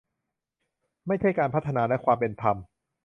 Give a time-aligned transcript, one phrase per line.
[1.07, 2.55] ไม่ใช่การพัฒนาและความเป็นธรรม